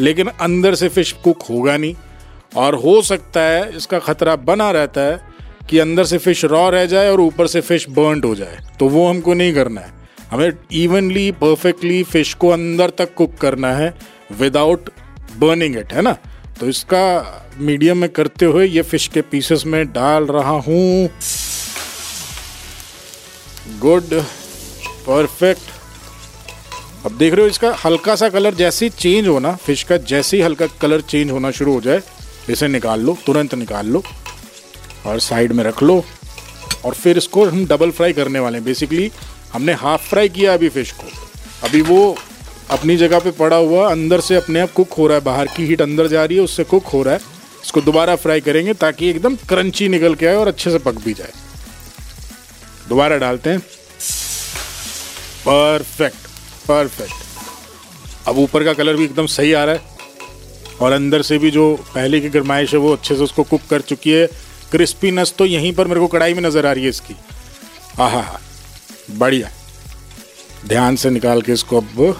लेकिन 0.00 0.26
अंदर 0.26 0.74
से 0.74 0.88
फ़िश 0.88 1.12
कुक 1.12 1.42
होगा 1.42 1.76
नहीं। 1.76 1.94
और 2.56 2.74
हो 2.74 3.02
सकता 3.02 3.40
है, 3.40 3.76
इसका 3.76 3.98
खतरा 3.98 4.36
बना 4.36 4.70
रहता 4.70 5.00
है 5.00 5.20
कि 5.70 5.78
अंदर 5.78 6.04
से 6.04 6.18
फ़िश 6.18 6.44
रॉ 6.44 6.70
रह 6.70 6.86
जाए 6.86 7.10
और 7.10 7.20
ऊपर 7.20 7.46
से 7.46 7.60
फ़िश 7.60 7.86
बर्नड 7.88 8.24
हो 8.24 8.34
जाए। 8.34 8.58
तो 8.80 8.88
वो 8.88 9.08
हमको 9.08 9.34
नहीं 9.34 9.54
करना 9.54 9.80
है। 9.80 9.92
हमें 10.30 10.52
इवनली 10.72 11.32
परफेक्टली 11.32 12.02
फ़िश 12.02 12.34
को 12.34 12.48
अंदर 12.48 12.90
तक 12.90 13.14
कुक 13.14 13.34
करना 13.34 13.72
है 13.72 13.94
विदाउट 14.32 14.90
बर्निंग 15.38 15.76
इट 15.76 15.92
है 15.92 16.02
ना? 16.02 16.16
तो 16.60 16.68
इसका 16.68 17.54
मीडियम 17.58 17.98
में 17.98 18.10
करते 18.10 18.44
हुए 18.44 18.66
ये 18.66 18.82
फ़िश 18.82 19.06
के 19.08 19.22
पीसेस 19.22 19.62
में 19.66 19.92
डाल 19.92 20.26
रहा 20.26 20.50
हूँ। 20.50 21.08
Good, 23.78 24.22
perfect. 25.06 25.62
अब 27.06 27.16
देख 27.18 27.34
रहे 27.34 27.42
हो 27.42 27.48
इसका 27.48 27.76
हल्का 27.84 28.14
सा 28.16 28.28
कलर 28.28 28.54
जैसे 28.54 28.86
ही 28.86 28.90
चेंज 28.90 29.28
होना, 29.28 29.56
फ़िश 29.56 29.82
का 29.82 29.96
जैसे 29.96 30.36
ही 30.36 30.42
हल्का 30.42 30.66
कलर 30.80 31.00
चेंज 31.00 31.30
होना 31.30 31.50
शुरू 31.50 31.72
हो 31.72 31.80
जाए। 31.80 32.02
इसे 32.50 32.68
निकाल 32.68 33.00
लो, 33.00 33.16
तुरंत 33.26 33.54
निकाल 33.54 33.86
लो 33.86 34.02
और 35.06 35.20
साइड 35.20 35.52
में 35.52 35.64
रख 35.64 35.82
लो। 35.82 36.04
और 36.84 36.94
फिर 36.94 37.18
इसको 37.18 37.44
हम 37.44 37.66
डबल 37.66 37.90
फ्राई 37.90 38.12
करने 38.12 38.38
वाले 38.38 38.58
हैं। 38.58 38.64
बेसिकली 38.64 39.10
हमने 39.52 39.72
हाफ़ 39.72 40.08
फ्राई 40.08 40.28
किया 40.28 40.54
अभी 40.54 40.68
फ़िश 40.68 40.92
को। 40.92 41.06
अभी 41.66 41.80
वो 41.82 42.16
अपनी 42.70 42.96
जगह 42.96 43.18
पे 43.18 43.30
पड़ा 43.30 43.56
हुआ, 43.56 43.90
अंदर 43.90 44.20
से 44.20 44.34
अपने 44.36 44.60
आप 44.60 44.72
कुक 44.72 44.92
हो 44.92 45.06
रहा 45.06 45.18
है, 45.18 45.24
बाहर 45.24 45.46
की 45.46 45.66
हीट 45.66 45.82
अंदर 45.82 46.06
जा 46.06 46.24
रही 46.24 46.36
है, 46.36 46.42
उससे 46.42 46.64
कुक 46.64 46.86
हो 46.86 47.02
रहा 47.02 47.14
है। 47.14 47.20
इसको 47.64 47.80
दोबारा 47.80 48.16
फ्राई 48.16 48.40
करेंगे 48.40 48.74
ताकि 48.74 49.08
एकदम 49.10 49.36
क्रंची 49.48 49.88
निकल 49.88 50.14
के 50.14 50.26
आए 50.26 50.34
और 50.34 50.48
अच्छे 50.48 50.70
से 50.70 50.78
पक 50.78 50.94
भी 50.94 51.14
जाए। 51.14 51.32
दोबारा 52.88 53.16
डालते 53.16 53.50
हैं। 53.50 53.58
परफेक्ट 55.46 56.26
परफेक्ट 56.68 58.28
अब 58.28 58.38
ऊपर 58.38 58.64
का 58.64 58.72
कलर 58.72 58.96
भी 58.96 59.04
एकदम 59.04 59.26
सही 59.26 59.52
आ 59.52 59.64
रहा 59.64 59.74
है। 59.74 59.96
और 60.80 60.92
अंदर 60.92 61.22
से 61.22 61.38
भी 61.38 61.50
जो 61.50 61.74
पहले 61.94 62.20
की 62.20 62.28
गरमाइश 62.28 62.72
है, 62.72 62.78
वो 62.78 62.92
अच्छे 62.92 63.14
से 63.14 63.22
उसको 63.22 63.42
कुक 63.42 63.60
कर 63.70 63.80
चुकी 63.80 64.10
है। 64.10 64.26
क्रिस्पीनेस 64.70 65.34
तो 65.38 65.46
यहीं 65.46 65.72
पर 65.72 65.86
मेरे 65.86 66.00
को 66.00 66.06
कढ़ाई 66.06 66.34
में 66.34 66.42
नज़र 66.42 66.66
आ 66.66 66.72
रही 66.72 66.84
है 66.84 66.90
इसकी। 66.90 67.14
हाँ 67.98 68.10
हाँ 68.10 68.40
बढ़िया। 69.10 69.50
ध्यान 70.68 70.96
से 70.96 71.10
निकाल 71.10 71.42
के 71.42 71.52
इसको 71.52 71.76
अब 71.76 72.16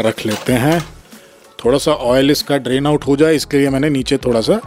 रख 0.00 0.24
लेते 0.26 0.52
हैं। 0.54 0.80
थोड़ा 1.58 1.78
सा 1.78 1.92
ऑयल 1.92 2.30
इसका 2.30 2.56
ड्रेन 2.58 2.86
आउट 2.86 3.06
हो 3.06 3.16
जाए, 3.16 3.34
इसके 3.34 3.58
लिए 3.58 3.70
मैंने 3.70 3.90
नीचे 3.90 4.16
थोड़ा 4.18 4.40
सा 4.40 4.60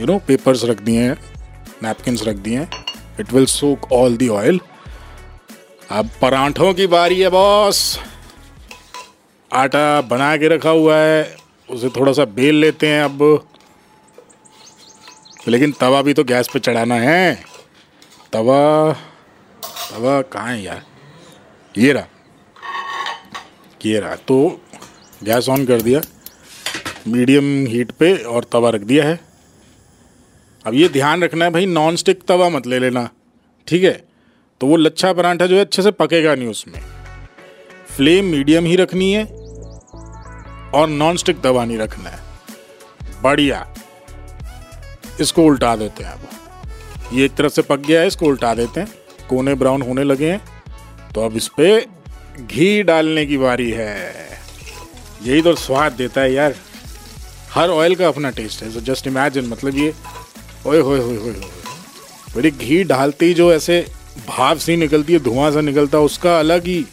यू 0.00 0.06
नो 0.06 0.18
पेपर्स 0.18 0.64
रख 0.64 0.80
दिए 0.80 1.02
हैं 1.02 1.16
नैपकिन 1.82 2.16
रख 2.18 2.36
दिए 2.36 2.58
हैं। 2.58 2.84
It 3.20 3.32
will 3.32 3.46
soak 3.46 3.92
all 3.92 4.16
the 4.16 4.28
oil 4.28 4.60
अब 5.90 6.10
परांठों 6.22 6.72
की 6.74 6.86
बारी 6.86 7.20
है 7.20 7.28
बॉस 7.30 7.98
आटा 9.50 10.00
बना 10.02 10.36
के 10.36 10.48
रखा 10.48 10.70
हुआ 10.70 10.96
है, 10.96 11.36
उसे 11.68 11.88
थोड़ा 11.88 12.12
सा 12.12 12.24
बेल 12.24 12.54
लेते 12.54 12.86
हैं 12.86 13.02
अब। 13.02 13.46
लेकिन 15.48 15.72
तवा 15.72 16.02
भी 16.02 16.14
तो 16.14 16.24
गैस 16.24 16.48
पे 16.48 16.58
चढ़ाना 16.58 16.94
है। 16.94 17.34
तवा 18.32 18.92
तवा 19.62 20.20
कहाँ 20.22 20.48
है 20.48 20.62
यार? 20.62 20.82
ये 21.74 21.92
रहा। 21.92 22.06
ये 23.84 23.98
रहा 24.00 24.14
तो 24.28 24.60
गैस 25.24 25.48
ऑन 25.48 25.64
कर 25.66 25.82
दिया, 25.82 26.00
मीडियम 27.08 27.44
हीट 27.66 27.90
पे 27.90 28.14
और 28.16 28.44
तवा 28.44 28.70
रख 28.70 28.80
दिया 28.80 29.04
है। 29.04 29.18
अब 30.64 30.74
ये 30.74 30.88
ध्यान 30.88 31.22
रखना 31.24 31.44
है 31.44 31.50
भाई 31.50 31.66
नॉन 31.66 31.96
स्टिक 31.96 32.22
तवा 32.28 32.48
मत 32.48 32.66
ले 32.66 32.78
लेना, 32.78 33.08
ठीक 33.66 33.84
है? 33.84 33.92
तो 34.60 34.66
वो 34.66 34.76
लच्छा 34.76 35.12
परांठा 35.12 35.46
जो 35.46 35.54
है 35.54 35.60
अच्छे 35.60 35.82
से 35.82 35.90
पकेगा 35.90 36.34
नहीं 36.34 36.48
उसमें। 36.48 36.80
फ्लेम 37.96 38.24
मीडियम 38.24 38.64
ही 38.64 38.76
रखनी 38.76 39.12
है 39.12 39.24
और 40.74 40.88
नॉन 40.88 41.16
स्टिक 41.16 41.40
तवा 41.40 41.64
नहीं 41.64 41.78
रखना 41.78 42.10
है। 42.10 42.20
बढ़िया। 43.22 43.66
इसको 45.20 45.44
उल्टा 45.44 45.74
देते 45.76 46.04
हैं 46.04 46.12
अब। 46.12 47.14
ये 47.14 47.24
एक 47.24 47.34
तरफ़ 47.34 47.52
से 47.52 47.62
पक 47.62 47.78
गया 47.78 48.00
है, 48.00 48.06
इसको 48.06 48.26
उल्टा 48.26 48.54
देते 48.54 48.80
हैं। 48.80 48.88
कोने 49.28 49.54
ब्राउन 49.54 49.82
होने 49.82 50.04
लगे 50.04 50.30
हैं। 50.30 50.40
तो 51.14 51.24
अब 51.24 51.36
इस 51.36 51.48
पे 51.48 51.86
घी 52.36 52.82
डालने 52.82 53.26
की 53.26 53.38
बारी 53.38 53.70
है। 53.70 54.40
यही 55.22 55.42
तो 55.42 55.54
स्वाद 55.54 55.92
देता 55.92 56.20
है 56.20 56.32
यार। 56.32 56.54
हर 57.52 57.70
ऑयल 57.70 57.94
का 57.94 58.08
अपना 58.08 58.30
टेस्ट 58.30 58.62
है। 58.62 58.70
सो 58.70 58.80
जस्ट 58.80 59.06
इमेजिन 59.06 59.46
मतलब 59.46 59.76
ये, 59.78 59.92
ओए 60.66 60.80
होए 60.80 61.00
होए 61.00 61.16
होए 61.16 61.32
बड़ी 62.36 62.50
घी 62.50 62.82
डालते 62.84 63.26
ही 63.26 63.34
जो 63.34 63.52
ऐसे 63.52 63.86
भाव 64.28 64.58
सी 64.58 64.76
निकलती 64.76 65.12
है, 65.12 65.18
धुआँ 65.18 65.50
सा 65.52 65.60
निकलता 65.60 65.98
है, 65.98 66.04
उसका 66.04 66.38
अलग 66.38 66.66
ही 66.66 66.84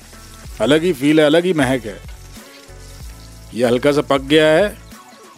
अलग 0.62 0.84
ही 0.84 0.94
फील 0.94 1.20
है, 1.20 1.26
अलग 1.26 1.46
ही 1.46 1.54
महक 1.54 1.86
है। 1.86 1.98
ये 3.54 3.66
हल्का 3.66 3.92
सा 3.92 4.02
पक 4.02 4.22
गया 4.22 4.48
है। 4.48 4.68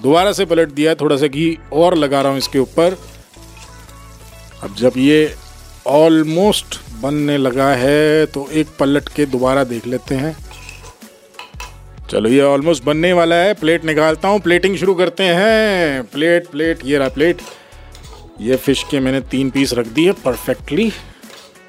दोबारा 0.01 0.31
से 0.31 0.45
पलट 0.45 0.69
दिया 0.69 0.91
है। 0.91 0.95
थोड़ा 0.95 1.17
सा 1.17 1.27
घी 1.27 1.57
और 1.73 1.95
लगा 1.95 2.21
रहा 2.21 2.31
हूँ 2.31 2.37
इसके 2.37 2.59
ऊपर। 2.59 2.97
अब 4.63 4.75
जब 4.75 4.93
ये 4.97 5.35
ऑलमोस्ट 5.87 6.79
बनने 7.01 7.37
लगा 7.37 7.69
है 7.75 8.25
तो 8.25 8.47
एक 8.51 8.67
पलट 8.79 9.09
के 9.15 9.25
दोबारा 9.25 9.63
देख 9.63 9.87
लेते 9.87 10.15
हैं। 10.15 10.35
चलो, 12.11 12.29
ये 12.29 12.41
ऑलमोस्ट 12.41 12.83
बनने 12.83 13.11
वाला 13.13 13.35
है। 13.35 13.53
प्लेट 13.53 13.85
निकालता 13.85 14.27
हूँ 14.27 14.39
प्लेटिंग 14.39 14.75
शुरू 14.77 14.93
करते 14.95 15.23
हैं। 15.23 16.03
प्लेट 16.03 16.47
प्लेट 16.47 16.79
ये 16.85 16.97
रहा 16.97 17.09
प्लेट 17.09 17.41
ये 18.41 18.55
फ़िश 18.57 18.83
के 18.91 18.99
मैंने 18.99 19.21
तीन 19.31 19.49
पीस 19.49 19.73
रख 19.73 19.87
दिए 19.89 20.11
परफेक्टली 20.25 20.91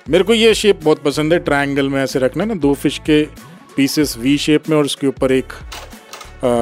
मेरे 0.06 0.24
को 0.24 0.34
ये 0.34 0.54
शेप 0.54 0.80
बहुत 0.82 1.02
पसंद 1.02 1.32
है 1.32 1.38
ट्रायंगल 1.38 1.88
में 1.88 2.02
ऐसे 2.02 2.18
रखना 2.18 2.44
ना, 2.44 2.54
दो 2.54 2.74
फ़िश 2.74 2.98
के 3.06 3.22
पीसेस 3.76 4.16
वी 4.18 4.36
शेप 4.38 4.68
में 4.70 4.76
और 4.76 4.84
उसके 4.84 5.06
ऊपर 5.06 5.32
एक 5.32 5.52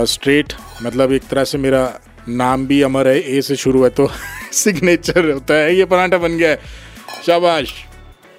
स्ट्रेट 0.08 0.52
मतलब 0.82 1.12
एक 1.12 1.28
तरह 1.28 1.44
से 1.44 1.58
मेरा 1.58 1.82
नाम 2.28 2.66
भी 2.66 2.80
अमर 2.82 3.08
है 3.08 3.18
ए 3.36 3.40
से 3.42 3.56
शुरू 3.56 3.82
है 3.84 3.90
तो 3.90 4.08
सिग्नेचर 4.52 5.30
होता 5.30 5.54
है। 5.54 5.74
ये 5.76 5.84
पराठा 5.84 6.18
बन 6.18 6.36
गया 6.38 6.50
है। 6.50 6.60
शाबाश। 7.26 7.74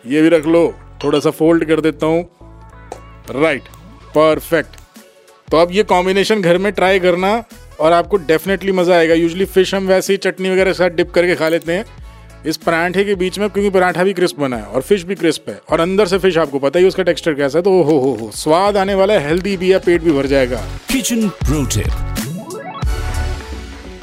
ये 0.07 0.21
भी 0.21 0.29
रख 0.29 0.45
लो। 0.47 0.67
थोड़ा 1.03 1.19
सा 1.19 1.29
फोल्ड 1.31 1.65
कर 1.65 1.81
देता 1.81 2.05
हूँ। 2.05 2.24
राइट 3.31 3.63
परफेक्ट 4.15 4.79
तो 5.47 5.57
अब 5.57 5.71
ये 5.71 5.83
कॉम्बिनेशन 5.85 6.41
घर 6.41 6.57
में 6.57 6.71
ट्राई 6.74 7.00
करना 7.00 7.43
और 7.79 7.93
आपको 7.93 8.17
डेफिनेटली 8.19 8.71
मज़ा 8.71 8.95
आएगा। 8.95 9.13
यूजली 9.13 9.45
फ़िश 9.45 9.74
हम 9.75 9.88
वैसे 9.88 10.13
ही 10.13 10.17
चटनी 10.17 10.50
वगैरह 10.50 10.71
के 10.71 10.74
साथ 10.74 10.89
डिप 10.89 11.12
करके 11.12 11.35
खा 11.35 11.50
लेते 11.50 11.74
हैं। 11.74 11.85
इस 12.45 12.57
पराठे 12.57 13.03
के 13.03 13.15
बीच 13.15 13.38
में 13.39 13.50
क्योंकि 13.50 13.69
पराठा 13.69 14.03
भी 14.03 14.13
क्रिस्प 14.13 14.39
बना 14.39 14.57
है 14.57 14.63
और 14.63 14.81
फ़िश 14.81 15.03
भी 15.03 15.15
क्रिस्प 15.15 15.50
है 15.50 15.59
और 15.71 15.79
अंदर 15.79 16.07
से 16.07 16.17
फ़िश 16.17 16.38
आपको 16.38 16.59
पता 16.59 16.79
ही 16.79 16.88
उसका 16.88 17.03
टेक्सचर 17.03 17.33
कैसा 17.33 17.57
है। 17.59 17.63
तो 17.63 17.71
हो 17.83 17.97
हो 18.00 18.13
हो 18.15 18.29
स्वाद 18.33 18.77
आने 18.77 18.95
वाला 18.95 19.13
है 19.13 19.27
हेल्दी 19.27 19.55
भी 19.57 19.71
है 19.71 19.79
पेट 19.79 20.01
भी 20.01 20.12
भर 20.12 20.25
जाएगा। 20.25 20.62
किचन. 20.91 21.29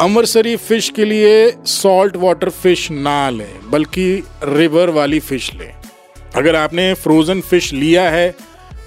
अमरसरी 0.00 0.56
फ़िश 0.58 0.88
के 0.90 1.04
लिए 1.04 1.50
सॉल्ट 1.66 2.16
वाटर 2.16 2.48
फ़िश 2.50 2.90
ना 2.90 3.30
लें 3.30 3.70
बल्कि 3.70 4.22
रिवर 4.44 4.90
वाली 4.90 5.20
फ़िश 5.20 5.52
लें। 5.54 5.72
अगर 6.36 6.56
आपने 6.56 6.92
फ्रोजन 6.94 7.40
फ़िश 7.40 7.72
लिया 7.72 8.08
है 8.10 8.30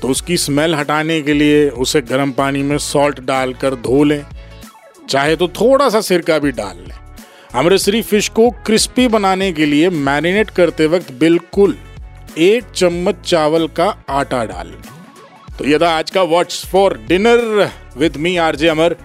तो 0.02 0.08
उसकी 0.08 0.38
स्मेल 0.38 0.76
हटाने 0.76 1.22
के 1.22 1.34
लिए 1.34 1.70
उसे 1.70 2.02
गर्म 2.02 2.32
पानी 2.32 2.64
में 2.64 2.78
सॉल्ट 2.78 3.20
डालकर 3.20 3.76
धो 3.76 4.04
लें। 4.04 4.26
चाहे 5.10 5.36
तो 5.36 5.48
थोड़ा 5.52 5.90
सा 5.90 6.02
सिरका 6.02 6.38
भी 6.40 6.52
डाल 6.52 6.78
लें। 6.78 6.96
अमृतसरी 7.56 8.02
फ़िश 8.02 8.30
को 8.30 8.50
क्रिस्पी 8.66 9.08
बनाने 9.08 9.52
के 9.52 9.66
लिए 9.66 9.90
मैरिनेट 9.90 10.50
करते 10.50 10.88
वक्त 10.88 11.12
बिल्कुल 11.12 11.78
एक 12.38 12.72
चम्मच 12.76 13.22
चावल 13.26 13.68
का 13.68 13.86
आटा 14.10 14.44
डाल 14.46 14.68
लें। 14.68 14.82
तो 15.58 15.66
ये 15.66 15.80
था 15.80 15.90
आज 15.90 16.12
का 16.12 16.22
what's 16.24 16.66
for 16.66 16.98
dinner 17.08 17.70
with 17.98 18.18
me 18.18 18.36
RJ 18.38 18.68
Amar. 18.68 18.96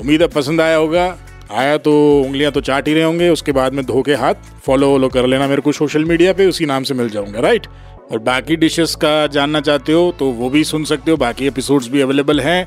उम्मीद 0.00 0.22
है 0.22 0.28
पसंद 0.28 0.60
आया 0.60 0.76
होगा। 0.76 1.06
आया 1.52 1.76
तो 1.86 1.92
उंगलियाँ 2.22 2.52
तो 2.52 2.60
चाट 2.60 2.88
ही 2.88 2.94
रहे 2.94 3.02
होंगे 3.04 3.28
उसके 3.28 3.52
बाद 3.52 3.72
में 3.74 3.84
धो 3.86 4.02
के 4.02 4.14
हाथ 4.14 4.34
फॉलो 4.66 4.90
वॉलो 4.90 5.08
कर 5.16 5.26
लेना 5.26 5.46
मेरे 5.48 5.62
को 5.62 5.72
सोशल 5.72 6.04
मीडिया 6.04 6.32
पे 6.32 6.46
उसी 6.46 6.66
नाम 6.66 6.82
से 6.84 6.94
मिल 6.94 7.10
जाऊँगा 7.10 7.40
राइट 7.40 7.66
और 8.12 8.18
बाकी 8.28 8.56
डिशेस 8.56 8.94
का 9.02 9.26
जानना 9.36 9.60
चाहते 9.60 9.92
हो 9.92 10.10
तो 10.18 10.30
वो 10.40 10.50
भी 10.50 10.64
सुन 10.64 10.84
सकते 10.84 11.10
हो 11.10 11.16
बाकी 11.16 11.46
एपिसोड्स 11.46 11.88
भी 11.88 12.00
अवेलेबल 12.00 12.40
हैं 12.40 12.66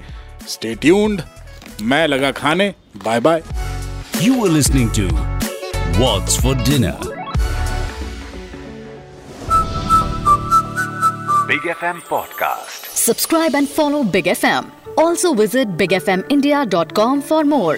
स्टे 0.50 0.76
ट्यून्ड 0.82 1.22
मैं 1.82 2.08
लगा 2.08 2.32
खाने 2.42 2.74
bye 3.06 3.20
bye 3.20 3.44
You 4.18 4.36
were 4.40 4.50
listening 4.50 4.92
to 4.94 5.08
What's 6.02 6.38
for 6.38 6.54
Dinner? 6.68 6.94
Big 11.50 11.68
FM 11.74 12.00
Podcast. 12.04 12.88
Subscribe 12.96 13.54
and 13.54 13.68
follow 13.70 14.04
Big 14.06 14.26
FM. 14.26 14.72
Also 14.98 15.34
visit 15.34 15.78
bigfmindia.com 15.78 17.22
for 17.24 17.44
more. 17.46 17.78